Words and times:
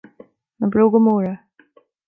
Na 0.59 0.67
bróga 0.71 0.97
móra 1.05 1.39